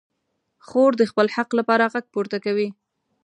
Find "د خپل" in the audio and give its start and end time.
0.97-1.27